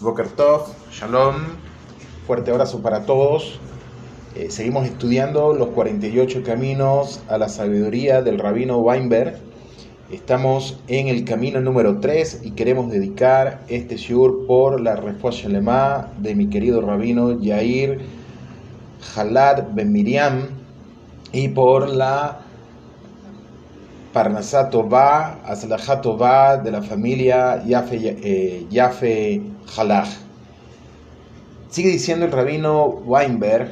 [0.00, 1.34] Boker Tov, Shalom,
[2.24, 3.58] fuerte abrazo para todos.
[4.36, 9.40] Eh, seguimos estudiando los 48 caminos a la sabiduría del rabino Weinberg.
[10.12, 16.12] Estamos en el camino número 3 y queremos dedicar este shiur por la respuesta lema
[16.18, 17.98] de mi querido rabino Yair
[19.16, 20.46] Halad Ben Miriam
[21.32, 22.42] y por la
[24.12, 29.40] Parnasá Tová, Aslajá Tová de la familia Yafe, eh, Yafe
[29.76, 30.08] Halaj.
[31.68, 33.70] Sigue diciendo el rabino Weinberg,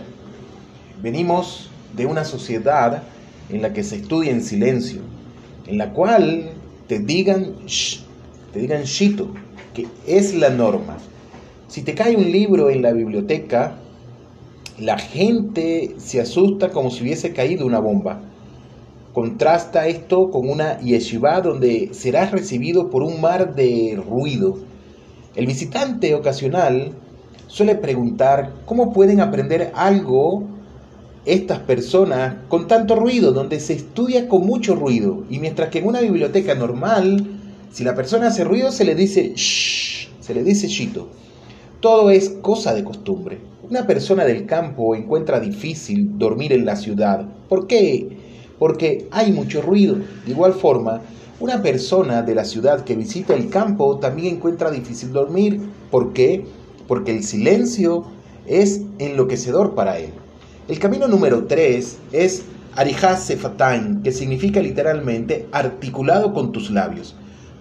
[1.00, 3.02] venimos de una sociedad
[3.48, 5.00] en la que se estudia en silencio,
[5.66, 6.50] en la cual
[6.88, 7.54] te digan
[8.52, 9.28] te digan shito,
[9.74, 10.98] que es la norma.
[11.68, 13.76] Si te cae un libro en la biblioteca,
[14.78, 18.20] la gente se asusta como si hubiese caído una bomba.
[19.16, 24.58] Contrasta esto con una yeshiva donde serás recibido por un mar de ruido.
[25.34, 26.92] El visitante ocasional
[27.46, 30.42] suele preguntar cómo pueden aprender algo
[31.24, 35.24] estas personas con tanto ruido, donde se estudia con mucho ruido.
[35.30, 37.26] Y mientras que en una biblioteca normal,
[37.72, 41.08] si la persona hace ruido, se le dice shh, se le dice shito.
[41.80, 43.38] Todo es cosa de costumbre.
[43.62, 47.26] Una persona del campo encuentra difícil dormir en la ciudad.
[47.48, 48.25] ¿Por qué?
[48.58, 49.96] Porque hay mucho ruido.
[50.24, 51.02] De igual forma,
[51.38, 55.60] una persona de la ciudad que visita el campo también encuentra difícil dormir.
[55.90, 56.44] ¿Por qué?
[56.88, 58.04] Porque el silencio
[58.46, 60.12] es enloquecedor para él.
[60.68, 67.14] El camino número 3 es Arihaz Sefatain, que significa literalmente articulado con tus labios.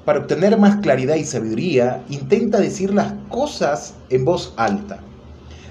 [0.05, 4.99] Para obtener más claridad y sabiduría, intenta decir las cosas en voz alta.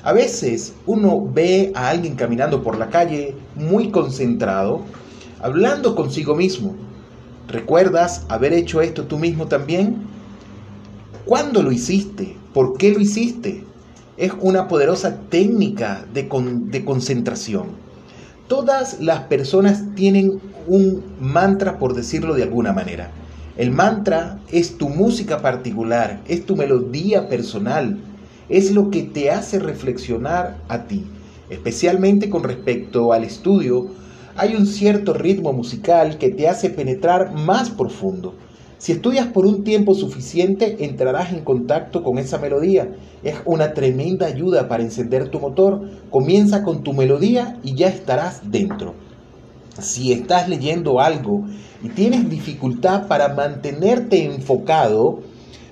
[0.02, 4.82] A veces uno ve a alguien caminando por la calle muy concentrado
[5.44, 6.74] hablando consigo mismo.
[7.48, 9.98] ¿Recuerdas haber hecho esto tú mismo también?
[11.26, 12.34] ¿Cuándo lo hiciste?
[12.54, 13.62] ¿Por qué lo hiciste?
[14.16, 16.30] Es una poderosa técnica de,
[16.70, 17.66] de concentración.
[18.48, 23.10] Todas las personas tienen un mantra, por decirlo de alguna manera.
[23.58, 27.98] El mantra es tu música particular, es tu melodía personal,
[28.48, 31.04] es lo que te hace reflexionar a ti,
[31.50, 33.90] especialmente con respecto al estudio
[34.36, 38.34] hay un cierto ritmo musical que te hace penetrar más profundo.
[38.78, 42.88] Si estudias por un tiempo suficiente, entrarás en contacto con esa melodía.
[43.22, 45.88] Es una tremenda ayuda para encender tu motor.
[46.10, 48.94] Comienza con tu melodía y ya estarás dentro.
[49.78, 51.44] Si estás leyendo algo
[51.82, 55.20] y tienes dificultad para mantenerte enfocado,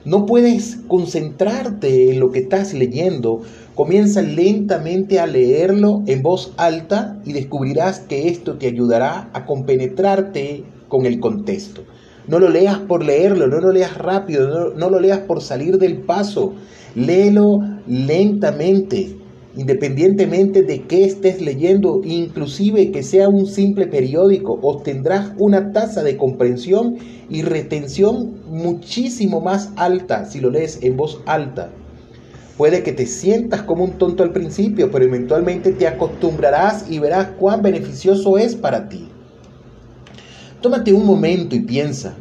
[0.04, 3.42] no puedes concentrarte en lo que estás leyendo
[3.74, 10.64] Comienza lentamente a leerlo en voz alta y descubrirás que esto te ayudará a compenetrarte
[10.88, 11.80] con el contexto.
[12.28, 16.02] No lo leas por leerlo, no lo leas rápido, no, lo leas por salir del
[16.02, 16.52] paso.
[16.94, 19.16] Léelo lentamente,
[19.56, 26.18] independientemente de qué estés leyendo, inclusive que sea un simple periódico, obtendrás una tasa de
[26.18, 26.98] comprensión
[27.30, 31.70] y retención muchísimo más alta si lo lees en voz alta.
[32.56, 37.28] Puede que te sientas como un tonto al principio, pero eventualmente te acostumbrarás y verás
[37.38, 39.08] cuán beneficioso es para ti.
[40.60, 42.14] Tómate un momento y piensa,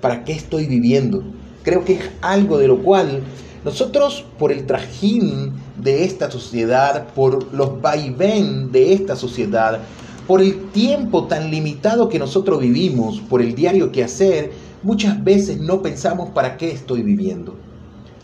[0.00, 1.22] ¿para qué estoy viviendo?
[1.62, 3.22] Creo que es algo de lo cual
[3.64, 9.80] nosotros, por el trajín de esta sociedad, por los vaivén de esta sociedad,
[10.26, 14.52] por el tiempo tan limitado que nosotros vivimos, por el diario que hacer,
[14.82, 17.54] muchas veces no pensamos para qué estoy viviendo.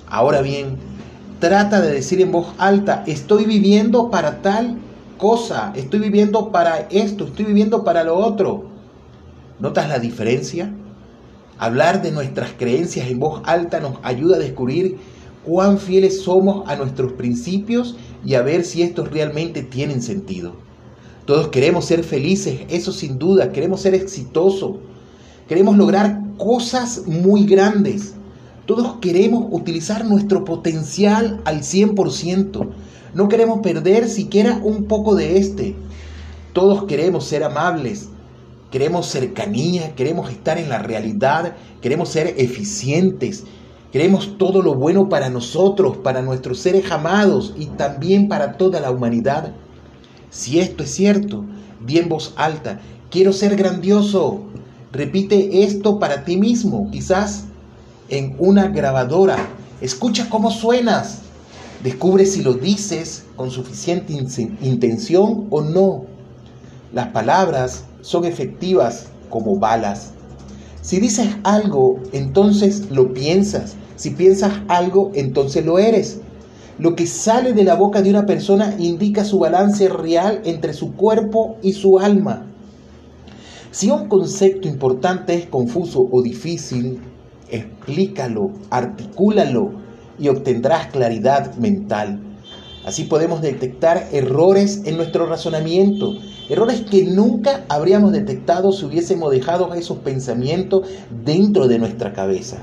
[0.06, 0.76] Ahora bien,
[1.40, 4.76] trata de decir en voz alta, estoy viviendo para tal
[5.18, 8.66] cosa, estoy viviendo para esto, estoy viviendo para lo otro.
[9.58, 10.72] ¿Notas la diferencia?
[11.58, 14.98] Hablar de nuestras creencias en voz alta nos ayuda a descubrir
[15.44, 20.52] cuán fieles somos a nuestros principios y a ver si estos realmente tienen sentido.
[21.24, 24.76] Todos queremos ser felices, eso sin duda, queremos ser exitosos,
[25.48, 28.14] queremos lograr cosas muy grandes.
[28.70, 32.68] Todos queremos utilizar nuestro potencial al 100%.
[33.14, 35.74] No queremos perder siquiera un poco de este.
[36.52, 38.10] Todos queremos ser amables,
[38.70, 43.42] queremos cercanía, queremos estar en la realidad, queremos ser eficientes,
[43.90, 48.92] queremos todo lo bueno para nosotros, para nuestros seres amados y también para toda la
[48.92, 49.52] humanidad.
[50.30, 51.44] Si esto es cierto,
[51.84, 52.78] di en voz alta,
[53.10, 54.42] quiero ser grandioso.
[54.92, 56.88] Repite esto para ti mismo.
[56.92, 57.49] Quizás
[58.10, 59.36] en una grabadora.
[59.80, 61.20] Escucha cómo suenas.
[61.82, 66.04] Descubre si lo dices con suficiente intención o no.
[66.92, 70.12] Las palabras son efectivas como balas.
[70.82, 73.76] Si dices algo, entonces lo piensas.
[73.96, 76.20] Si piensas algo, entonces lo eres.
[76.78, 80.94] Lo que sale de la boca de una persona indica su balance real entre su
[80.94, 82.46] cuerpo y su alma.
[83.70, 86.98] Si un concepto importante es confuso o difícil,
[87.50, 89.72] explícalo, articúlalo
[90.18, 92.20] y obtendrás claridad mental.
[92.84, 96.14] Así podemos detectar errores en nuestro razonamiento,
[96.48, 100.88] errores que nunca habríamos detectado si hubiésemos dejado esos pensamientos
[101.24, 102.58] dentro de nuestra cabeza.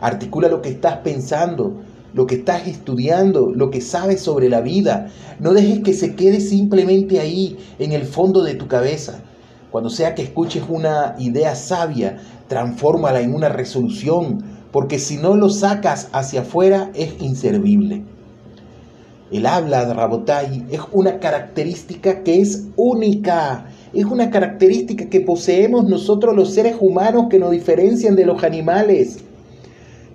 [0.00, 1.80] Articula lo que estás pensando,
[2.14, 5.08] lo que estás estudiando, lo que sabes sobre la vida.
[5.40, 9.22] No dejes que se quede simplemente ahí, en el fondo de tu cabeza.
[9.74, 14.38] Cuando sea que escuches una idea sabia, transfórmala en una resolución,
[14.70, 18.04] porque si no lo sacas hacia afuera es inservible.
[19.32, 23.66] El habla de Rabotai es una característica que es única.
[23.92, 29.24] Es una característica que poseemos nosotros los seres humanos que nos diferencian de los animales.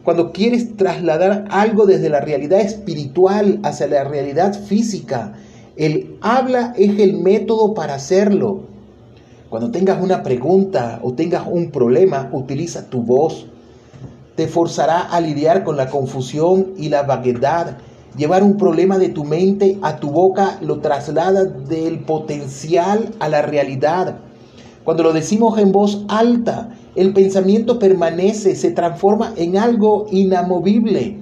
[0.06, 5.34] Cuando quieres trasladar algo desde la realidad espiritual hacia la realidad física,
[5.76, 8.79] el habla es el método para hacerlo.
[9.50, 13.48] Cuando tengas una pregunta o tengas un problema, utiliza tu voz.
[14.36, 17.78] Te forzará a lidiar con la confusión y la vaguedad
[18.18, 23.42] Llevar un problema de tu mente a tu boca lo traslada del potencial a la
[23.44, 24.18] realidad.
[24.84, 31.18] Cuando lo decimos en voz alta, el pensamiento permanece, se transforma en algo inamovible.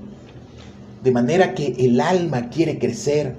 [1.03, 3.35] De manera que el alma quiere crecer,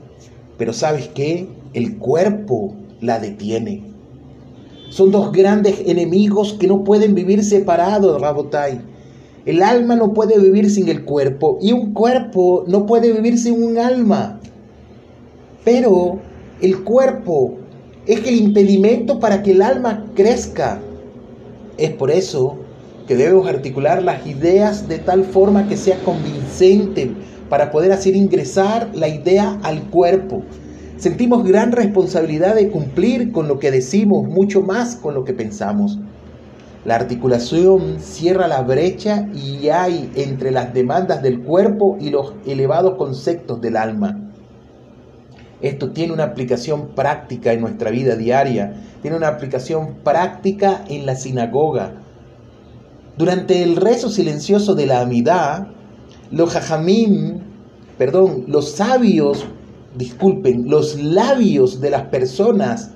[0.59, 1.49] pero ¿sabes qué?
[1.73, 3.83] El cuerpo la detiene.
[4.91, 8.81] Son dos grandes enemigos que no pueden vivir separados, Rabotai.
[9.45, 13.63] El alma no puede vivir sin el cuerpo y un cuerpo no puede vivir sin
[13.63, 14.41] un alma.
[15.65, 16.19] Pero
[16.61, 17.55] el cuerpo
[18.07, 20.81] es el impedimento para que el alma crezca.
[21.77, 22.57] Es por eso
[23.07, 27.11] que debemos articular las ideas de tal forma que sea convincente
[27.49, 30.43] para poder hacer ingresar la idea al cuerpo.
[30.99, 36.01] Sentimos gran responsabilidad de cumplir con lo que decimos, mucho más con lo que pensamos.
[36.85, 42.97] La articulación cierra la brecha y hay entre las demandas del cuerpo y los elevados
[42.97, 44.33] conceptos del alma.
[45.63, 51.15] Esto tiene una aplicación práctica en nuestra vida diaria, tiene una aplicación práctica en la
[51.15, 52.03] sinagoga.
[53.17, 55.69] Durante el rezo silencioso de la amidad,
[56.33, 57.39] los jajamim,
[57.97, 59.47] perdón, los sabios,
[59.99, 62.91] disculpen, los labios de las personas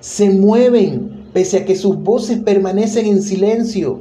[0.00, 4.00] se mueven pese a que sus voces permanecen en silencio.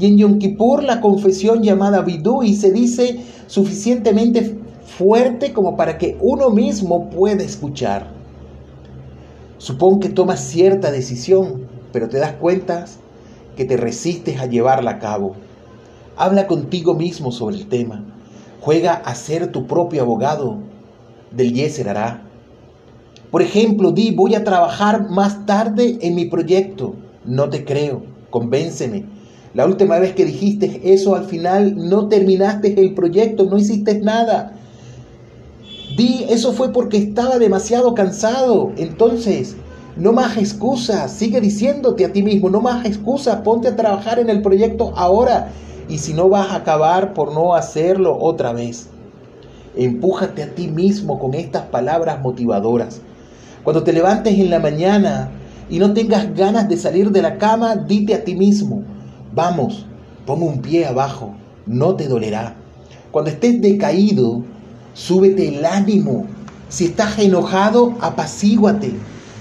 [0.00, 6.16] Y en Yom Kippur la confesión llamada y se dice suficientemente fuerte como para que
[6.20, 8.10] uno mismo pueda escuchar.
[9.58, 12.84] Supón que tomas cierta decisión, pero te das cuenta
[13.56, 15.34] que te resistes a llevarla a cabo.
[16.16, 18.04] Habla contigo mismo sobre el tema.
[18.60, 20.58] Juega a ser tu propio abogado
[21.30, 22.22] del Yeser hará.
[23.30, 26.94] Por ejemplo, di, voy a trabajar más tarde en mi proyecto.
[27.24, 29.04] No te creo, convénceme.
[29.54, 34.54] La última vez que dijiste eso al final no terminaste el proyecto, no hiciste nada.
[35.96, 38.72] Di, eso fue porque estaba demasiado cansado.
[38.76, 39.56] Entonces,
[39.96, 44.30] no más excusas, sigue diciéndote a ti mismo, no más excusas, ponte a trabajar en
[44.30, 45.50] el proyecto ahora.
[45.88, 48.88] Y si no vas a acabar por no hacerlo otra vez.
[49.78, 53.00] Empújate a ti mismo con estas palabras motivadoras.
[53.62, 55.30] Cuando te levantes en la mañana
[55.70, 58.82] y no tengas ganas de salir de la cama, dite a ti mismo,
[59.32, 59.86] vamos,
[60.26, 61.32] pongo un pie abajo,
[61.64, 62.56] no te dolerá.
[63.12, 64.42] Cuando estés decaído,
[64.94, 66.26] súbete el ánimo.
[66.68, 68.90] Si estás enojado, apacíguate.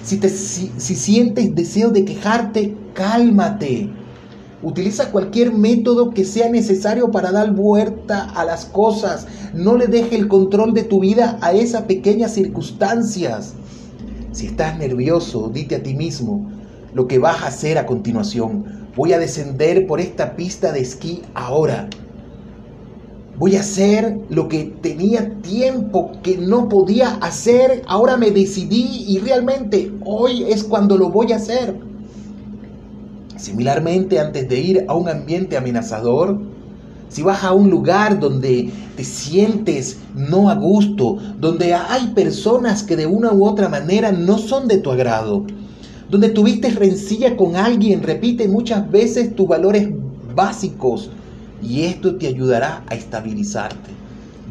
[0.03, 3.89] Si, te, si sientes deseo de quejarte, cálmate.
[4.63, 9.27] Utiliza cualquier método que sea necesario para dar vuelta a las cosas.
[9.53, 13.53] No le deje el control de tu vida a esas pequeñas circunstancias.
[14.31, 16.49] Si estás nervioso, dite a ti mismo
[16.93, 18.87] lo que vas a hacer a continuación.
[18.95, 21.87] Voy a descender por esta pista de esquí ahora.
[23.37, 27.83] Voy a hacer lo que tenía tiempo que no podía hacer.
[27.85, 31.86] Ahora me decidí y realmente hoy es cuando lo voy a hacer.
[33.37, 36.39] Similarmente, antes de ir a un ambiente amenazador,
[37.09, 42.95] si vas a un lugar donde te sientes no a gusto, donde hay personas que
[42.95, 45.45] de una u otra manera no son de tu agrado,
[46.09, 49.89] donde tuviste rencilla con alguien, repite muchas veces tus valores
[50.35, 51.09] básicos
[51.61, 53.91] y esto te ayudará a estabilizarte.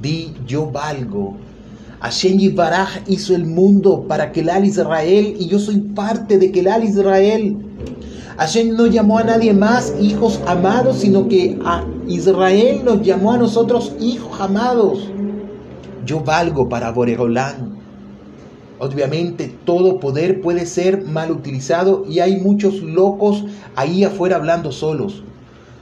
[0.01, 1.37] Di yo valgo.
[2.01, 6.85] Hashem Baraj hizo el mundo para que Kelal Israel y yo soy parte de Kelal
[6.85, 7.57] Israel.
[8.39, 13.39] Hashem no llamó a nadie más hijos amados, sino que a Israel nos llamó a
[13.39, 15.09] nosotros hijos amados.
[16.05, 17.77] Yo valgo para Boregolán.
[18.79, 25.23] Obviamente todo poder puede ser mal utilizado y hay muchos locos ahí afuera hablando solos.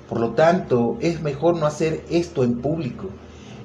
[0.09, 3.07] Por lo tanto, es mejor no hacer esto en público.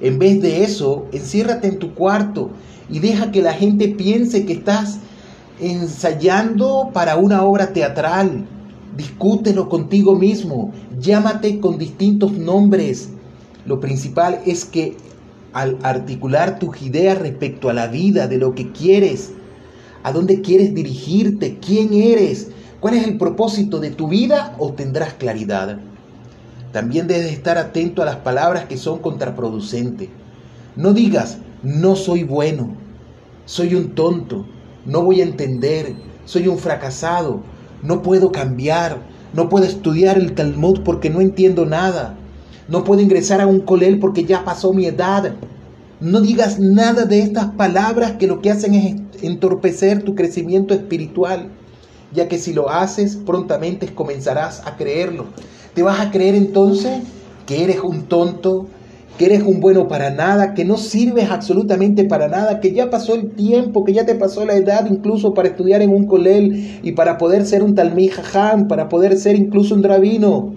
[0.01, 2.50] En vez de eso, enciérrate en tu cuarto
[2.89, 5.00] y deja que la gente piense que estás
[5.60, 8.48] ensayando para una obra teatral.
[8.99, 13.07] Discútelo contigo mismo, llámate con distintos nombres.
[13.65, 14.97] Lo principal es que
[15.53, 19.31] al articular tus ideas respecto a la vida, de lo que quieres,
[20.03, 22.49] a dónde quieres dirigirte, quién eres,
[22.81, 25.79] cuál es el propósito de tu vida, obtendrás claridad.
[26.73, 30.09] También debes estar atento a las palabras que son contraproducentes.
[30.75, 32.75] No digas, no soy bueno,
[33.45, 34.45] soy un tonto,
[34.85, 37.43] no voy a entender, soy un fracasado,
[37.81, 38.98] no puedo cambiar,
[39.33, 42.15] no puedo estudiar el Talmud porque no entiendo nada,
[42.67, 45.33] no puedo ingresar a un colel porque ya pasó mi edad.
[46.00, 51.50] No digas nada de estas palabras que lo que hacen es entorpecer tu crecimiento espiritual,
[52.13, 55.25] ya que si lo haces prontamente comenzarás a creerlo.
[55.74, 57.01] ¿Te vas a creer entonces
[57.45, 58.67] que eres un tonto,
[59.19, 63.15] que eres un bueno para nada, que no sirves absolutamente para nada, que ya pasó
[63.15, 66.93] el tiempo, que ya te pasó la edad incluso para estudiar en un colel y
[66.93, 70.53] para poder ser un talmí jajam, para poder ser incluso un rabino?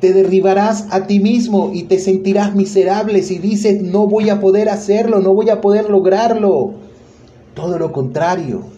[0.00, 4.70] Te derribarás a ti mismo y te sentirás miserable si dices no voy a poder
[4.70, 6.72] hacerlo, no voy a poder lograrlo.
[7.52, 8.71] Todo lo contrario.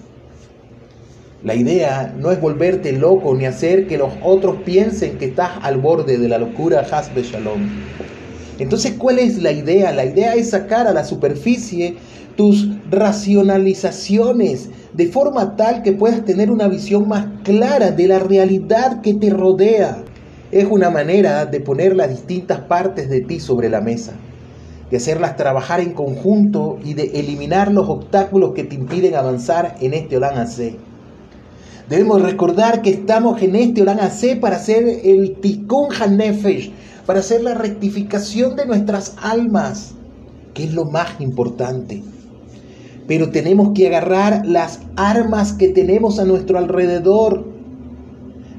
[1.45, 5.77] La idea no es volverte loco ni hacer que los otros piensen que estás al
[5.79, 7.69] borde de la locura Hasbe Shalom.
[8.59, 9.93] Entonces, ¿cuál es la idea?
[9.93, 11.97] La idea es sacar a la superficie
[12.35, 19.03] tus racionalizaciones de forma tal que puedas tener una visión más clara de la realidad
[19.03, 19.99] que te rodea
[20.51, 24.15] es una manera de poner las distintas partes de ti sobre la mesa,
[24.91, 29.93] de hacerlas trabajar en conjunto y de eliminar los obstáculos que te impiden avanzar en
[29.93, 30.47] este Olan.
[31.89, 36.73] Debemos recordar que estamos en este Olan AC para hacer el Tikkun Hanefesh,
[37.05, 39.95] para hacer la rectificación de nuestras almas,
[40.55, 42.03] que es lo más importante.
[43.07, 47.45] Pero tenemos que agarrar las armas que tenemos a nuestro alrededor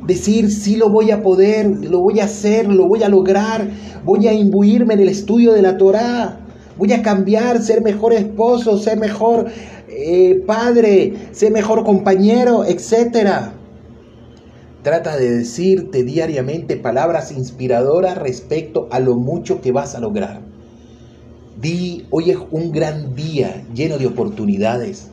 [0.05, 3.67] decir, sí lo voy a poder, lo voy a hacer, lo voy a lograr,
[4.03, 6.37] voy a imbuirme en el estudio de la Torá,
[6.77, 9.47] voy a cambiar, ser mejor esposo, ser mejor
[9.87, 13.51] eh, padre, ser mejor compañero, etc.
[14.83, 20.41] Trata de decirte diariamente palabras inspiradoras respecto a lo mucho que vas a lograr.
[21.59, 25.07] Di, hoy es un gran día lleno de oportunidades.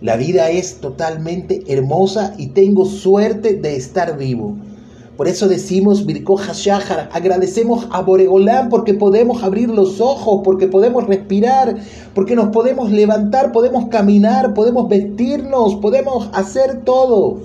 [0.00, 4.56] La vida es totalmente hermosa y tengo suerte de estar vivo.
[5.16, 11.06] Por eso decimos Birko Hashahar, agradecemos a Boregolán porque podemos abrir los ojos, porque podemos
[11.06, 11.76] respirar,
[12.14, 17.40] porque nos podemos levantar, podemos caminar, podemos vestirnos, podemos hacer todo.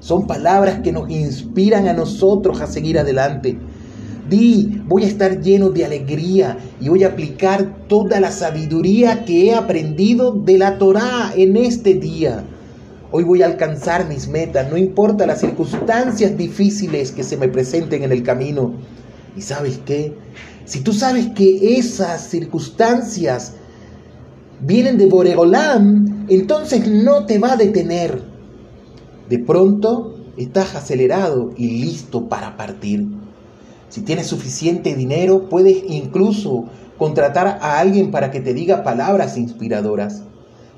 [0.00, 3.56] Son palabras que nos inspiran a nosotros a seguir adelante.
[4.28, 9.46] Di, voy a estar lleno de alegría y voy a aplicar toda la sabiduría que
[9.46, 12.44] he aprendido de la Torá en este día.
[13.12, 18.04] Hoy voy a alcanzar mis metas, no importa las circunstancias difíciles que se me presenten
[18.04, 18.74] en el camino.
[19.36, 20.14] ¿Y sabes qué?
[20.64, 23.54] Si tú sabes que esas circunstancias
[24.60, 28.22] vienen de Boregolam, entonces no te va a detener.
[29.28, 33.08] De pronto estás acelerado y listo para partir.
[33.88, 40.22] Si tienes suficiente dinero, puedes incluso contratar a alguien para que te diga palabras inspiradoras.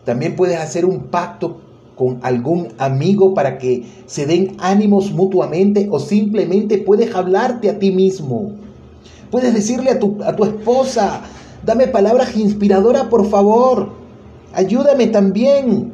[0.07, 1.62] También puedes hacer un pacto
[1.97, 7.91] con algún amigo para que se den ánimos mutuamente o simplemente puedes hablarte a ti
[7.91, 8.53] mismo.
[9.31, 11.23] Puedes decirle a tu, a tu esposa,
[11.65, 13.91] dame palabras inspiradoras por favor,
[14.53, 15.93] ayúdame también.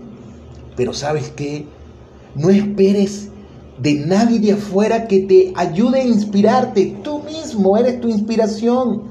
[0.77, 1.67] Pero sabes qué,
[2.35, 3.29] no esperes
[3.81, 6.97] de nadie de afuera que te ayude a inspirarte.
[7.03, 9.03] Tú mismo eres tu inspiración.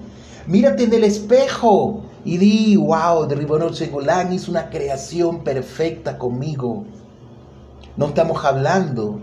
[0.45, 6.83] Mírate en el espejo y di, wow, de Ribonot Segolán hizo una creación perfecta conmigo.
[7.95, 9.21] No estamos hablando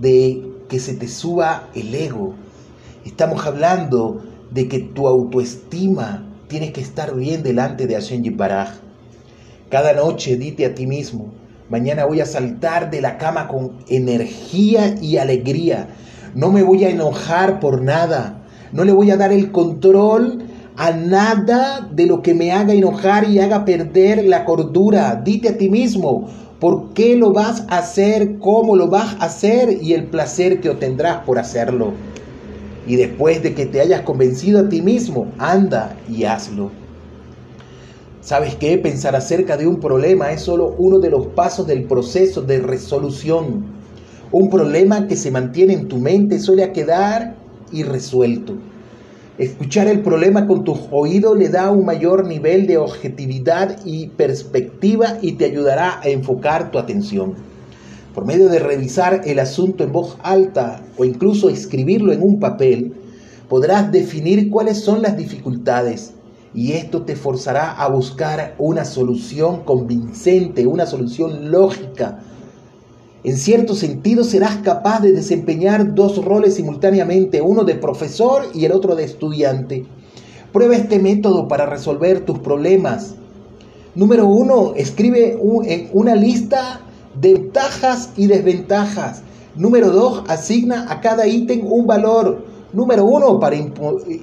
[0.00, 2.34] de que se te suba el ego.
[3.04, 4.22] Estamos hablando
[4.52, 8.74] de que tu autoestima tiene que estar bien delante de Hashem Yibaraj.
[9.68, 11.32] Cada noche dite a ti mismo,
[11.68, 15.88] Mañana voy a saltar de la cama con energía y alegría.
[16.36, 18.44] No me voy a enojar por nada.
[18.72, 20.49] No le voy a dar el control
[20.80, 25.20] a nada de lo que me haga enojar y haga perder la cordura.
[25.22, 28.38] Dite a ti mismo, ¿por qué lo vas a hacer?
[28.38, 29.76] ¿Cómo lo vas a hacer?
[29.82, 31.92] Y el placer que obtendrás por hacerlo.
[32.86, 36.70] Y después de que te hayas convencido a ti mismo, anda y hazlo.
[38.22, 38.78] ¿Sabes qué?
[38.78, 43.66] Pensar acerca de un problema es solo uno de los pasos del proceso de resolución.
[44.32, 47.34] Un problema que se mantiene en tu mente suele quedar
[47.70, 48.54] irresuelto.
[49.40, 55.16] Escuchar el problema con tus oídos le da un mayor nivel de objetividad y perspectiva
[55.22, 57.36] y te ayudará a enfocar tu atención.
[58.14, 62.92] Por medio de revisar el asunto en voz alta o incluso escribirlo en un papel,
[63.48, 66.12] podrás definir cuáles son las dificultades
[66.52, 72.18] y esto te forzará a buscar una solución convincente, una solución lógica.
[73.22, 78.72] En cierto sentido serás capaz de desempeñar dos roles simultáneamente, uno de profesor y el
[78.72, 79.84] otro de estudiante.
[80.54, 83.14] Prueba este método para resolver tus problemas.
[83.94, 85.38] Número uno, escribe
[85.92, 86.80] una lista
[87.20, 89.22] de ventajas y desventajas.
[89.54, 92.42] Número dos, asigna a cada ítem un valor.
[92.72, 93.56] Número uno, para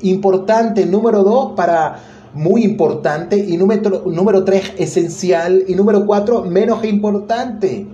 [0.01, 0.85] importante.
[0.87, 1.99] Número dos, para
[2.33, 3.37] muy importante.
[3.37, 5.65] Y número, número tres, esencial.
[5.67, 7.85] Y número cuatro, menos importante.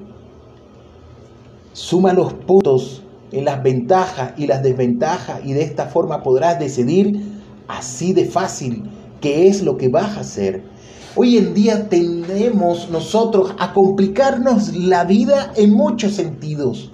[1.73, 3.01] Suma los puntos
[3.31, 7.19] en las ventajas y las desventajas y de esta forma podrás decidir
[7.67, 8.83] así de fácil
[9.21, 10.63] qué es lo que vas a hacer.
[11.15, 16.91] Hoy en día tendemos nosotros a complicarnos la vida en muchos sentidos.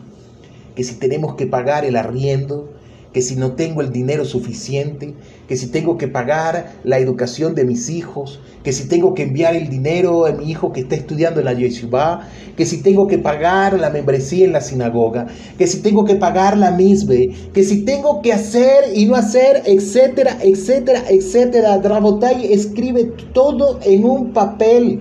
[0.76, 2.70] Que si tenemos que pagar el arriendo,
[3.13, 5.16] que si no tengo el dinero suficiente,
[5.48, 9.56] que si tengo que pagar la educación de mis hijos, que si tengo que enviar
[9.56, 13.18] el dinero a mi hijo que está estudiando en la yeshiva, que si tengo que
[13.18, 17.84] pagar la membresía en la sinagoga, que si tengo que pagar la misbe, que si
[17.84, 21.80] tengo que hacer y no hacer, etcétera, etcétera, etcétera.
[21.80, 25.00] Drabotay escribe todo en un papel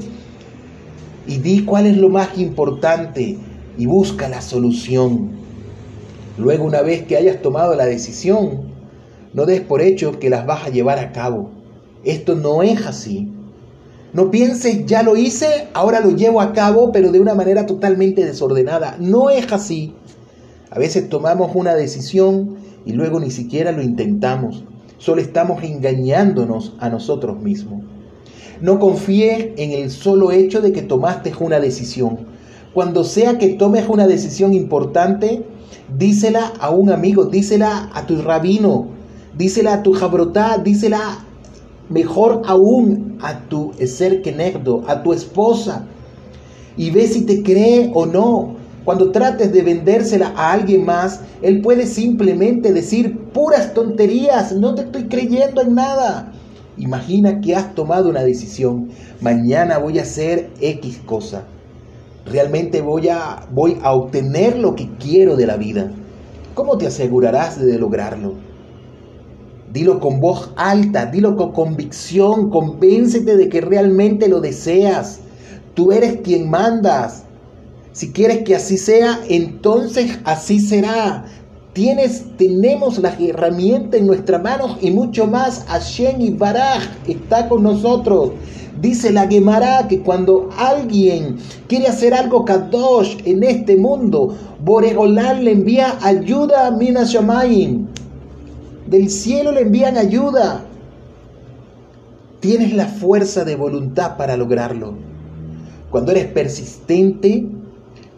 [1.27, 3.37] y di cuál es lo más importante
[3.77, 5.38] y busca la solución.
[6.39, 8.61] Luego, una vez que hayas tomado la decisión,
[9.35, 11.51] no des por hecho que las vas a llevar a cabo.
[12.05, 13.33] Esto no es así.
[14.13, 18.25] No pienses, ya lo hice, ahora lo llevo a cabo, pero de una manera totalmente
[18.25, 18.97] desordenada.
[18.99, 19.95] No es así.
[20.71, 24.65] A veces tomamos una decisión y luego ni siquiera lo intentamos.
[24.99, 27.83] Solo estamos engañándonos a nosotros mismos.
[28.61, 32.19] No confíes en el solo hecho de que tomaste una decisión.
[32.75, 35.45] Cuando sea que tomes una decisión importante,
[35.97, 38.89] dísela a un amigo, dísela a tu rabino,
[39.37, 41.25] dísela a tu jabrotá, dísela
[41.89, 45.87] mejor aún a tu ser kenegdo, a tu esposa,
[46.77, 48.57] y ve si te cree o no.
[48.85, 54.83] Cuando trates de vendérsela a alguien más, él puede simplemente decir puras tonterías, no te
[54.83, 56.33] estoy creyendo en nada.
[56.79, 58.89] Imagina que has tomado una decisión,
[59.21, 61.45] mañana voy a hacer X cosa
[62.31, 65.91] realmente voy a, voy a obtener lo que quiero de la vida.
[66.55, 68.35] ¿Cómo te asegurarás de lograrlo?
[69.73, 75.21] Dilo con voz alta, dilo con convicción, convéncete de que realmente lo deseas.
[75.75, 77.25] Tú eres quien mandas.
[77.93, 81.27] Si quieres que así sea, entonces así será.
[81.73, 85.65] Tienes, tenemos las herramientas en nuestras manos y mucho más.
[85.69, 88.33] Hashem y Baraj está con nosotros.
[88.81, 95.53] Dice la Gemara que cuando alguien quiere hacer algo kadosh en este mundo, Boregolán le
[95.53, 97.17] envía ayuda a Minas
[98.87, 100.65] Del cielo le envían ayuda.
[102.41, 104.95] Tienes la fuerza de voluntad para lograrlo.
[105.91, 107.47] Cuando eres persistente,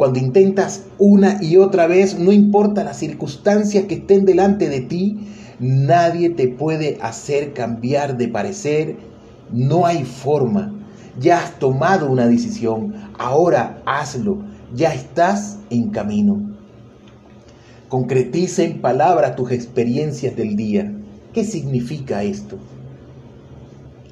[0.00, 5.28] cuando intentas una y otra vez, no importa las circunstancias que estén delante de ti,
[5.58, 8.96] nadie te puede hacer cambiar de parecer
[9.52, 10.72] no hay forma.
[11.20, 12.94] Ya has tomado una decisión.
[13.18, 14.38] Ahora hazlo.
[14.74, 16.40] Ya estás en camino.
[17.90, 20.90] Concretiza en palabras tus experiencias del día.
[21.34, 22.56] ¿Qué significa esto?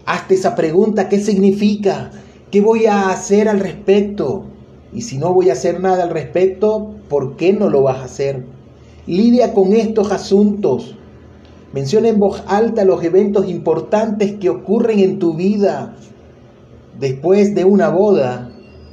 [0.04, 2.10] Hazte esa pregunta, ¿qué significa?
[2.50, 4.47] ¿Qué voy a hacer al respecto?
[4.92, 8.04] Y si no voy a hacer nada al respecto, ¿por qué no lo vas a
[8.04, 8.44] hacer?
[9.06, 10.94] Lidia con estos asuntos.
[11.72, 15.94] Menciona en voz alta los eventos importantes que ocurren en tu vida
[16.98, 18.50] después de una boda,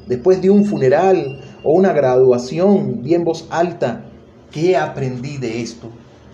[0.07, 3.01] después de un funeral o una graduación.
[3.01, 4.05] Di en voz alta,
[4.51, 5.87] ¿qué aprendí de esto?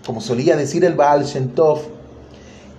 [0.06, 1.52] Como solía decir el Baal Shem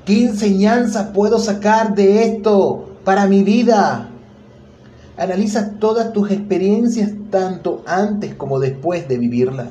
[0.05, 4.12] ¿qué enseñanza puedo sacar de esto para mi vida?
[5.23, 9.69] Analiza todas tus experiencias tanto antes como después de vivirlas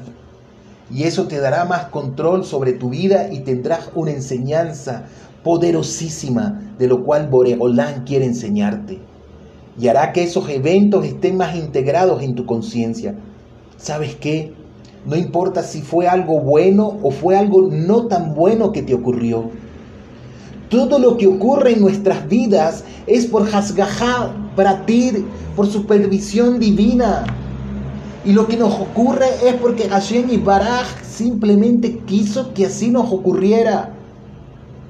[0.89, 5.07] y eso te dará más control sobre tu vida y tendrás una enseñanza
[5.43, 8.99] poderosísima de lo cual Boreolán quiere enseñarte.
[9.77, 13.15] Y hará que esos eventos estén más integrados en tu conciencia.
[13.75, 14.53] ¿Sabes qué?
[15.05, 19.49] No importa si fue algo bueno o fue algo no tan bueno que te ocurrió.
[20.69, 27.23] Todo lo que ocurre en nuestras vidas es por Hasgahá Bratir, por supervisión divina.
[28.23, 33.11] Y lo que nos ocurre es porque Hashem y Baraj simplemente quiso que así nos
[33.11, 33.93] ocurriera.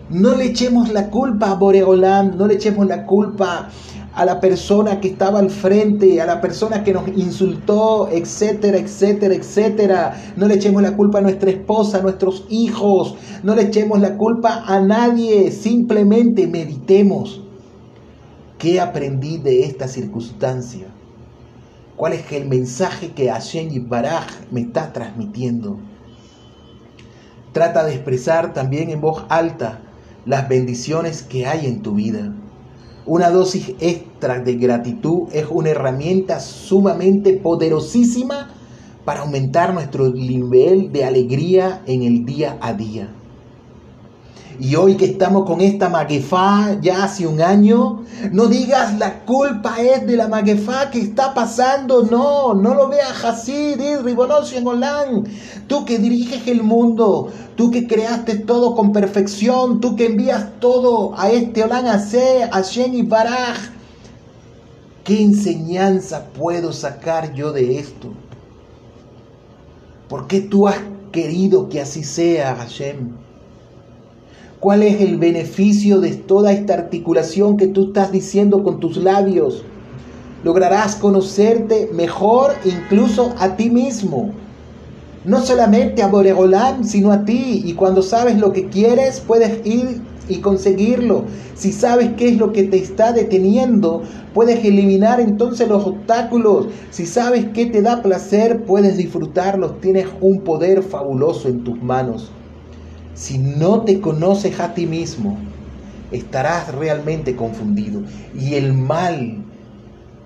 [0.10, 3.70] No le echemos la culpa a Boreolam, no le echemos la culpa
[4.14, 9.34] a la persona que estaba al frente, a la persona que nos insultó, etcétera, etcétera,
[9.34, 10.22] etcétera.
[10.36, 14.18] No le echemos la culpa a nuestra esposa, a nuestros hijos, no le echemos la
[14.18, 17.42] culpa a nadie, simplemente meditemos.
[18.62, 20.86] ¿Qué aprendí de esta circunstancia?
[21.96, 25.80] ¿Cuál es el mensaje que Hashem Baraj me está transmitiendo?
[27.54, 29.82] Trata de expresar también en voz alta
[30.28, 32.36] las bendiciones que hay en tu vida.
[33.08, 38.52] Una dosis extra de gratitud es una herramienta sumamente poderosísima
[39.06, 43.10] para aumentar nuestro nivel de alegría en el día a día.
[44.62, 49.82] Y hoy que estamos con esta maguefá ya hace un año, no digas la culpa
[49.82, 52.04] es de la maguefá que está pasando.
[52.04, 55.24] No, no lo veas así, en Holán.
[55.66, 61.16] Tú que diriges el mundo, tú que creaste todo con perfección, tú que envías todo
[61.18, 62.00] a este Holán a
[62.52, 63.58] a Shen Baraj.
[65.04, 68.10] ¿Qué enseñanza puedo sacar yo de esto?
[70.08, 70.78] ¿Por qué tú has
[71.12, 73.31] querido que así sea, Hashem?
[74.62, 79.64] ¿Cuál es el beneficio de toda esta articulación que tú estás diciendo con tus labios?
[80.44, 84.30] Lograrás conocerte mejor incluso a ti mismo.
[85.26, 87.64] No solamente a Boregolán, sino a ti.
[87.66, 91.24] Y cuando sabes lo que quieres, puedes ir y conseguirlo.
[91.56, 94.04] Si sabes qué es lo que te está deteniendo,
[94.36, 96.68] puedes eliminar entonces los obstáculos.
[96.92, 99.82] Si sabes qué te da placer, puedes disfrutarlos.
[99.82, 102.32] Tienes un poder fabuloso en tus manos.
[103.14, 105.38] Si no te conoces a ti mismo,
[106.12, 108.02] estarás realmente confundido.
[108.38, 109.44] Y el mal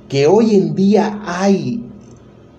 [0.08, 1.84] que hoy en día hay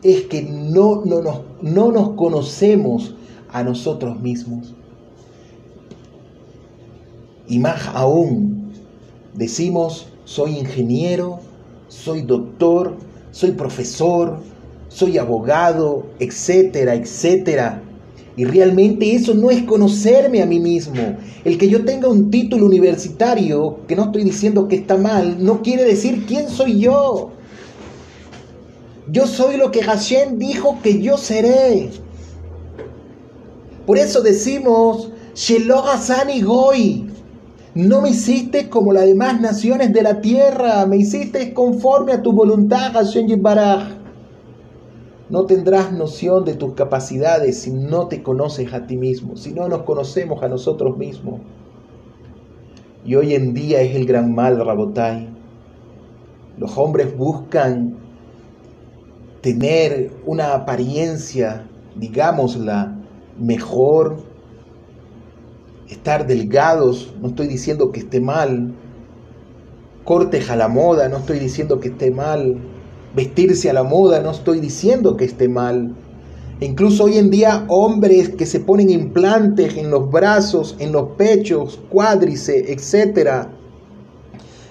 [0.03, 3.15] es que no, no, nos, no nos conocemos
[3.51, 4.75] a nosotros mismos.
[7.49, 8.73] Y más aún,
[9.35, 11.39] decimos, soy ingeniero,
[11.89, 12.97] soy doctor,
[13.31, 14.41] soy profesor,
[14.89, 17.83] soy abogado, etcétera, etcétera.
[18.37, 21.16] Y realmente eso no es conocerme a mí mismo.
[21.44, 25.62] El que yo tenga un título universitario, que no estoy diciendo que está mal, no
[25.62, 27.31] quiere decir quién soy yo.
[29.11, 31.90] Yo soy lo que Hashem dijo que yo seré.
[33.87, 37.11] Por eso decimos, Hasani Goy.
[37.75, 42.33] No me hiciste como las demás naciones de la tierra, me hiciste conforme a tu
[42.33, 43.96] voluntad, Hashem Yibaraj.
[45.29, 49.69] No tendrás noción de tus capacidades si no te conoces a ti mismo, si no
[49.69, 51.41] nos conocemos a nosotros mismos.
[53.05, 55.29] Y hoy en día es el gran mal, Rabotai.
[56.59, 57.97] Los hombres buscan
[59.41, 62.97] tener una apariencia, digámosla,
[63.39, 64.19] mejor,
[65.89, 68.75] estar delgados, no estoy diciendo que esté mal,
[70.05, 72.59] cortes a la moda, no estoy diciendo que esté mal,
[73.17, 75.97] vestirse a la moda, no estoy diciendo que esté mal.
[76.61, 81.81] Incluso hoy en día hombres que se ponen implantes en los brazos, en los pechos,
[81.91, 83.49] cuádrice, etc.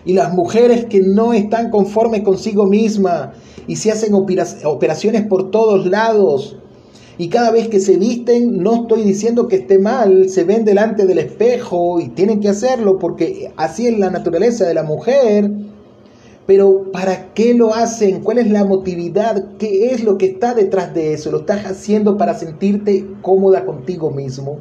[0.06, 3.34] Y las mujeres que no están conformes consigo misma
[3.68, 6.58] y se hacen operaciones por todos lados.
[7.18, 11.06] Y cada vez que se visten, no estoy diciendo que esté mal, se ven delante
[11.06, 15.50] del espejo y tienen que hacerlo porque así es la naturaleza de la mujer
[16.46, 18.22] pero ¿para qué lo hacen?
[18.22, 19.58] ¿Cuál es la motividad?
[19.58, 21.32] ¿Qué es lo que está detrás de eso?
[21.32, 24.60] ¿Lo estás haciendo para sentirte cómoda contigo mismo?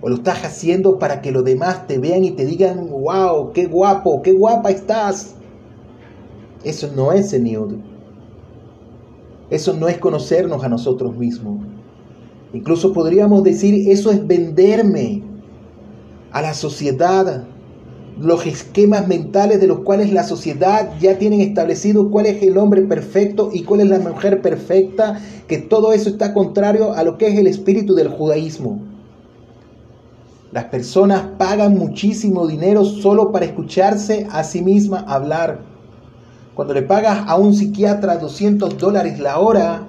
[0.00, 3.66] ¿O lo estás haciendo para que los demás te vean y te digan, wow, qué
[3.66, 5.34] guapo, qué guapa estás?
[6.64, 7.76] Eso no es Señor.
[9.50, 11.66] Eso no es conocernos a nosotros mismos.
[12.54, 15.22] Incluso podríamos decir, eso es venderme
[16.32, 17.44] a la sociedad,
[18.20, 22.82] los esquemas mentales de los cuales la sociedad ya tienen establecido cuál es el hombre
[22.82, 27.28] perfecto y cuál es la mujer perfecta, que todo eso está contrario a lo que
[27.28, 28.78] es el espíritu del judaísmo.
[30.52, 35.60] Las personas pagan muchísimo dinero solo para escucharse a sí misma hablar.
[36.54, 39.86] Cuando le pagas a un psiquiatra 200 dólares la hora,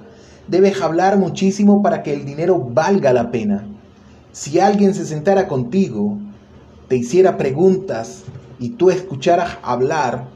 [0.47, 3.65] debes hablar muchísimo para que el dinero valga la pena.
[4.31, 6.17] Si alguien se sentara contigo
[6.91, 8.23] te hiciera preguntas
[8.59, 10.27] y tú escucharas hablar,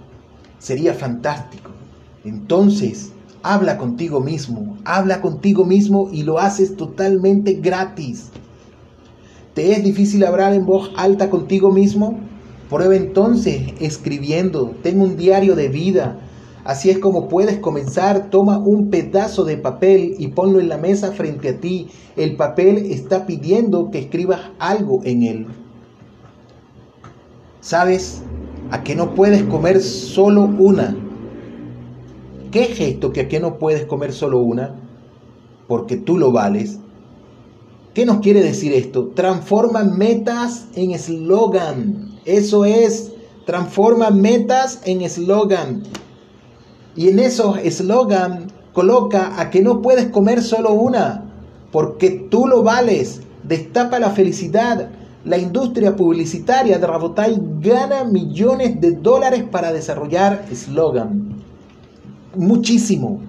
[0.57, 1.71] sería fantástico.
[2.23, 3.11] Entonces,
[3.43, 8.29] habla contigo mismo, habla contigo mismo y lo haces totalmente gratis.
[9.53, 12.19] ¿Te es difícil hablar en voz alta contigo mismo?
[12.69, 16.21] Prueba entonces escribiendo, ten un diario de vida.
[16.63, 18.29] Así es como puedes comenzar.
[18.29, 21.89] Toma un pedazo de papel y ponlo en la mesa frente a ti.
[22.15, 25.47] El papel está pidiendo que escribas algo en él.
[27.65, 28.21] ¿Sabes
[28.69, 30.95] a qué no puedes comer solo una?
[32.51, 34.75] ¿Qué es esto que a qué no puedes comer solo una?
[35.67, 36.77] Porque tú lo vales.
[37.95, 39.07] ¿Qué nos quiere decir esto?
[39.15, 42.19] Transforma metas en eslogan.
[42.23, 43.13] Eso es,
[43.47, 45.81] transforma metas en eslogan.
[46.95, 51.33] Y en esos eslogan coloca a que no puedes comer solo una,
[51.71, 53.21] porque tú lo vales.
[53.41, 54.91] Destapa la felicidad.
[55.25, 61.33] La industria publicitaria de Rabotai gana millones de dólares para desarrollar eslogan.
[62.35, 63.21] Muchísimo.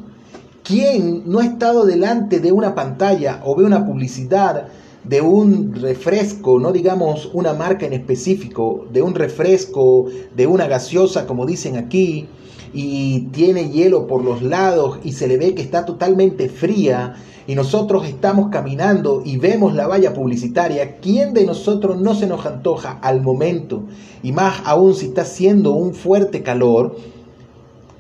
[0.63, 4.69] ¿Quién no ha estado delante de una pantalla o ve una publicidad
[5.05, 10.05] de un refresco, no digamos una marca en específico, de un refresco,
[10.35, 12.29] de una gaseosa, como dicen aquí,
[12.73, 17.55] y tiene hielo por los lados y se le ve que está totalmente fría y
[17.55, 22.99] nosotros estamos caminando y vemos la valla publicitaria, ¿quién de nosotros no se nos antoja
[23.03, 23.85] al momento?
[24.23, 26.97] Y más aún si está haciendo un fuerte calor,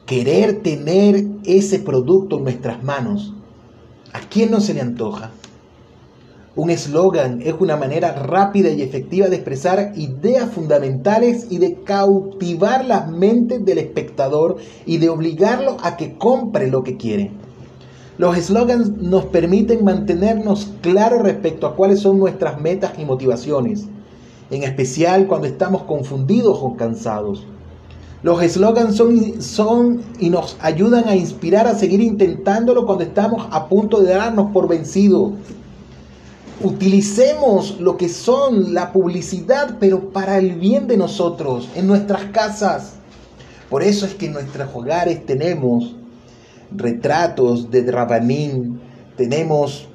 [0.05, 3.35] querer tener ese producto en nuestras manos.
[4.13, 5.31] ¿A quién no se le antoja?
[6.57, 12.87] Un eslogan es una manera rápida y efectiva de expresar ideas fundamentales y de cautivar
[12.87, 17.31] las mentes del espectador y de obligarlo a que compre lo que quiere.
[18.17, 23.85] Los eslogans nos permiten mantenernos claros respecto a cuáles son nuestras metas y motivaciones,
[24.51, 27.47] en especial cuando estamos confundidos o cansados.
[28.23, 33.69] Los eslogans son, son y nos ayudan a inspirar a seguir intentándolo cuando estamos a
[33.69, 35.33] punto de darnos por vencidos.
[36.63, 42.95] Utilicemos lo que son la publicidad, pero para el bien de nosotros, en nuestras casas.
[43.69, 45.97] Por eso es que en nuestros hogares tenemos
[46.75, 48.81] retratos de Rabanín,
[49.17, 49.89] tenemos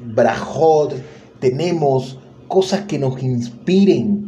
[0.00, 0.94] Brajot,
[1.40, 4.26] tenemos cosas que nos inspiren.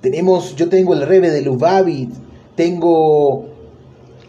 [0.00, 2.14] Tenemos, yo tengo el Rebe de Lubavitch,
[2.56, 3.46] tengo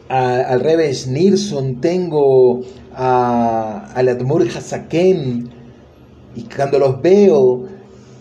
[0.10, 2.62] al Rebe Snirson, tengo
[2.96, 5.53] al Admur Hasaken,
[6.36, 7.64] y cuando los veo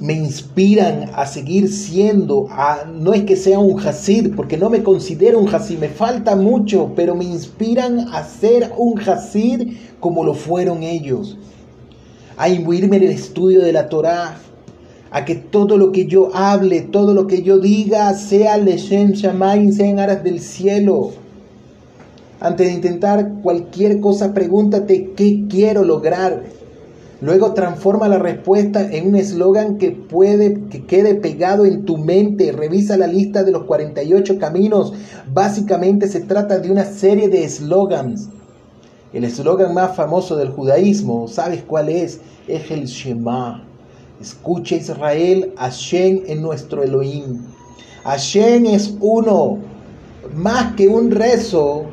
[0.00, 4.82] me inspiran a seguir siendo, a, no es que sea un Hasid, porque no me
[4.82, 10.34] considero un Hasid, me falta mucho, pero me inspiran a ser un Hasid como lo
[10.34, 11.38] fueron ellos,
[12.36, 14.38] a imbuirme en el estudio de la Torah,
[15.12, 19.70] a que todo lo que yo hable, todo lo que yo diga, sea Leshem Shamaim,
[19.70, 21.12] sea en aras del cielo.
[22.40, 26.42] Antes de intentar cualquier cosa, pregúntate qué quiero lograr.
[27.22, 32.50] Luego transforma la respuesta en un eslogan que puede que quede pegado en tu mente.
[32.50, 34.92] Revisa la lista de los 48 caminos.
[35.32, 38.28] Básicamente se trata de una serie de eslogans.
[39.12, 42.20] El eslogan más famoso del judaísmo, ¿sabes cuál es?
[42.48, 43.62] Es el Shema.
[44.20, 47.38] Escucha Israel, Hashem es nuestro Elohim.
[48.02, 49.58] Hashem es uno,
[50.34, 51.84] más que un rezo,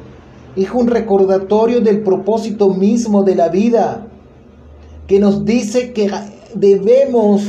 [0.55, 4.08] es un recordatorio del propósito mismo de la vida,
[5.09, 6.07] que nos dice que
[6.53, 7.41] debemos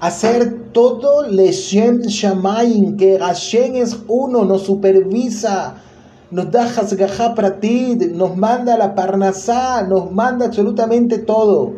[0.00, 5.74] hacer todo Leshem Shamaim, que Hashem es uno, nos supervisa,
[6.30, 11.74] nos da Hasgajá ti, nos manda la Parnasá, nos manda absolutamente todo.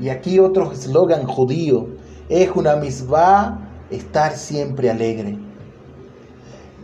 [0.00, 1.86] Y aquí otro eslogan judío,
[2.28, 3.56] es una misbah
[3.88, 5.38] estar siempre alegre.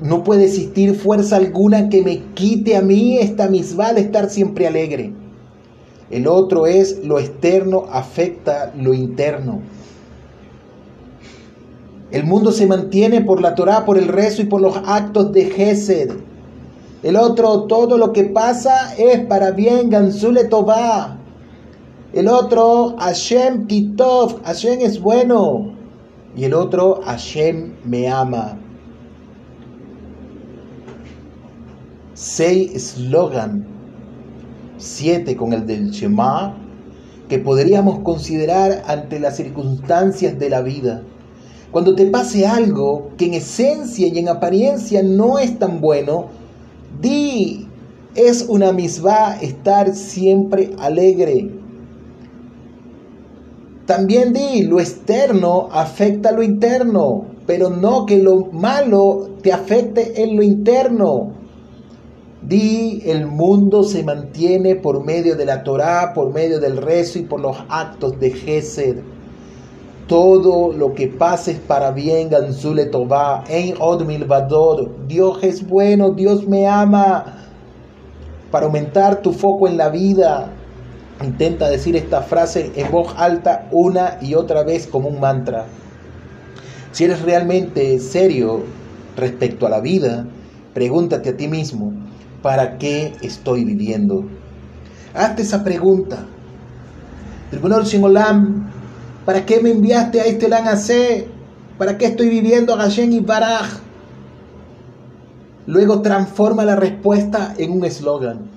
[0.00, 4.68] No puede existir fuerza alguna que me quite a mí esta misbah de estar siempre
[4.68, 5.25] alegre.
[6.10, 9.60] El otro es lo externo afecta lo interno.
[12.10, 15.46] El mundo se mantiene por la Torah, por el rezo y por los actos de
[15.46, 16.12] Gesed.
[17.02, 21.18] El otro, todo lo que pasa es para bien, Gansule Tová.
[22.12, 25.72] El otro, Hashem Kitov, Hashem es bueno.
[26.36, 28.56] Y el otro, Hashem me ama.
[32.14, 33.66] Seis eslogan,
[34.78, 36.56] siete con el del Shema,
[37.28, 41.02] que podríamos considerar ante las circunstancias de la vida.
[41.70, 46.26] Cuando te pase algo que en esencia y en apariencia no es tan bueno,
[47.00, 47.66] di,
[48.14, 51.50] es una misma estar siempre alegre.
[53.84, 60.22] También di, lo externo afecta a lo interno, pero no que lo malo te afecte
[60.22, 61.35] en lo interno.
[62.46, 67.22] Di, el mundo se mantiene por medio de la Torá, por medio del rezo y
[67.22, 68.98] por los actos de Gesed.
[70.06, 74.88] Todo lo que pases para bien, Ganzule Tová, en Od Milvador.
[75.08, 77.48] Dios es bueno, Dios me ama.
[78.52, 80.48] Para aumentar tu foco en la vida,
[81.24, 85.66] intenta decir esta frase en voz alta una y otra vez como un mantra.
[86.92, 88.62] Si eres realmente serio
[89.16, 90.28] respecto a la vida,
[90.74, 91.92] pregúntate a ti mismo,
[92.42, 94.24] ¿para qué estoy viviendo?
[95.14, 96.24] Hazte esa pregunta.
[97.50, 98.70] Tribunal Olam,
[99.24, 101.28] ¿para qué me enviaste a este C?
[101.78, 103.80] ¿Para qué estoy viviendo a Gashen y Baraj?
[105.66, 108.56] Luego transforma la respuesta en un eslogan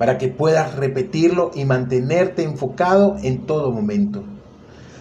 [0.00, 4.24] para que puedas repetirlo y mantenerte enfocado en todo momento.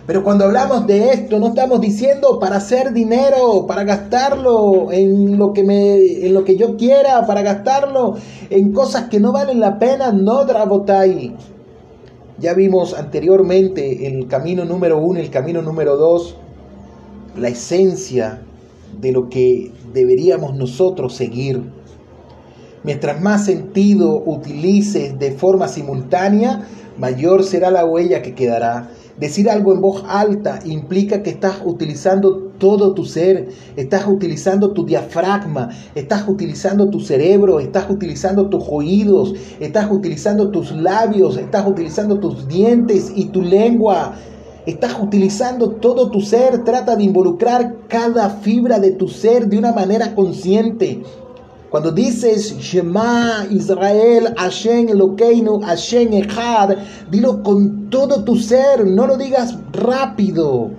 [0.10, 5.54] Pero cuando hablamos de esto, no estamos diciendo para hacer dinero, para gastarlo en lo
[5.54, 8.16] que, me, en lo que yo quiera, para gastarlo
[8.50, 11.36] en cosas que no valen la pena, no, Drabotai.
[12.40, 16.38] Ya vimos anteriormente en el camino número uno, el camino número dos,
[17.38, 18.42] la esencia
[19.00, 21.62] de lo que deberíamos nosotros seguir.
[22.84, 26.68] Mientras más sentido utilices de forma simultánea,
[26.98, 28.90] mayor será la huella que quedará.
[29.20, 34.86] Decir algo en voz alta implica que estás utilizando todo tu ser, estás utilizando tu
[34.86, 42.20] diafragma, estás utilizando tu cerebro, estás utilizando tus oídos, estás utilizando tus labios, estás utilizando
[42.20, 44.16] tus dientes y tu lengua.
[44.66, 49.72] Estás utilizando todo tu ser, trata de involucrar cada fibra de tu ser de una
[49.72, 51.02] manera consciente.
[51.70, 56.78] Cuando dices Shema Israel, Hashem Elokeinu, Hashem Echad,
[57.12, 60.72] dilo con todo tu ser, no lo digas rápido.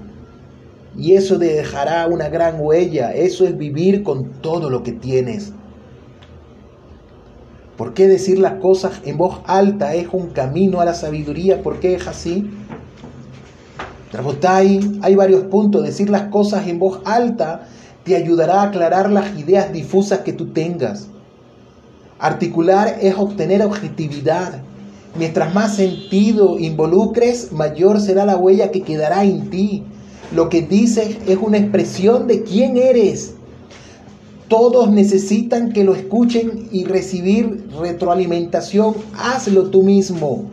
[0.96, 5.52] Y eso dejará una gran huella, eso es vivir con todo lo que tienes.
[7.76, 11.62] ¿Por qué decir las cosas en voz alta es un camino a la sabiduría?
[11.62, 12.50] ¿Por qué es así?
[14.12, 15.84] Rabotai, hay varios puntos.
[15.84, 17.68] Decir las cosas en voz alta
[18.10, 21.06] te ayudará a aclarar las ideas difusas que tú tengas.
[22.18, 24.62] Articular es obtener objetividad.
[25.16, 29.84] Mientras más sentido involucres, mayor será la huella que quedará en ti.
[30.34, 33.34] Lo que dices es una expresión de quién eres.
[34.48, 38.96] Todos necesitan que lo escuchen y recibir retroalimentación.
[39.16, 40.46] Hazlo tú mismo.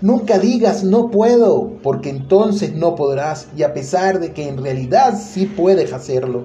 [0.00, 5.20] Nunca digas no puedo, porque entonces no podrás, y a pesar de que en realidad
[5.20, 6.44] sí puedes hacerlo.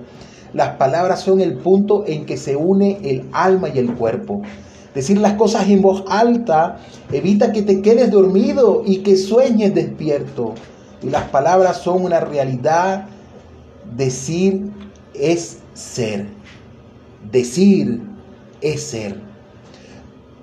[0.54, 4.42] Las palabras son el punto en que se une el alma y el cuerpo.
[4.94, 6.80] Decir las cosas en voz alta
[7.12, 10.54] evita que te quedes dormido y que sueñes despierto.
[11.04, 13.08] Y las palabras son una realidad.
[13.98, 14.70] Decir
[15.14, 16.28] es ser.
[17.30, 18.02] Decir
[18.62, 19.20] es ser.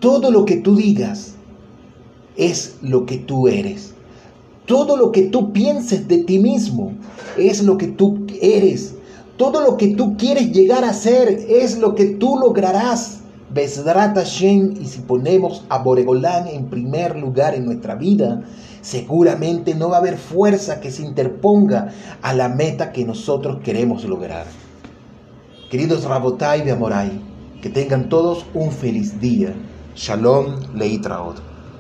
[0.00, 1.34] Todo lo que tú digas
[2.36, 3.94] es lo que tú eres.
[4.66, 6.92] Todo lo que tú pienses de ti mismo
[7.38, 8.94] es lo que tú eres.
[9.42, 13.22] Todo lo que tú quieres llegar a ser es lo que tú lograrás.
[13.52, 18.44] Besdrat Hashem, y si ponemos a Boregolán en primer lugar en nuestra vida,
[18.82, 21.88] seguramente no va a haber fuerza que se interponga
[22.22, 24.46] a la meta que nosotros queremos lograr.
[25.72, 27.10] Queridos Rabotai de Amorai,
[27.60, 29.52] que tengan todos un feliz día.
[29.96, 31.51] Shalom Leitraot.